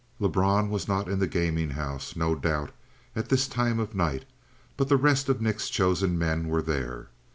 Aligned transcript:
Lebrun 0.19 0.71
was 0.71 0.87
not 0.87 1.07
in 1.07 1.19
the 1.19 1.27
gaming 1.27 1.69
house, 1.69 2.15
no 2.15 2.33
doubt, 2.33 2.71
at 3.15 3.29
this 3.29 3.47
time 3.47 3.77
of 3.77 3.93
night 3.93 4.25
but 4.75 4.89
the 4.89 4.97
rest 4.97 5.29
of 5.29 5.43
Nick's 5.43 5.69
chosen 5.69 6.17
men 6.17 6.47
were 6.47 6.63
there. 6.63 7.09